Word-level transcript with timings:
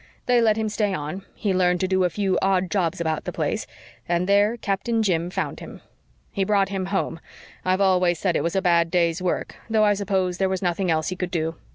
They 0.25 0.41
let 0.41 0.57
him 0.57 0.67
stay 0.67 0.95
on 0.95 1.25
he 1.35 1.53
learned 1.53 1.79
to 1.81 1.87
do 1.87 2.05
a 2.05 2.09
few 2.09 2.39
odd 2.41 2.71
jobs 2.71 2.99
about 2.99 3.25
the 3.25 3.31
place 3.31 3.67
and 4.09 4.25
there 4.27 4.57
Captain 4.57 5.03
Jim 5.03 5.29
found 5.29 5.59
him. 5.59 5.81
He 6.31 6.43
brought 6.43 6.69
him 6.69 6.87
home 6.87 7.19
I've 7.63 7.81
always 7.81 8.17
said 8.17 8.35
it 8.35 8.41
was 8.43 8.55
a 8.55 8.63
bad 8.63 8.89
day's 8.89 9.21
work, 9.21 9.57
though 9.69 9.83
I 9.83 9.93
s'pose 9.93 10.39
there 10.39 10.49
was 10.49 10.63
nothing 10.63 10.89
else 10.89 11.09
he 11.09 11.15
could 11.15 11.29
do. 11.29 11.53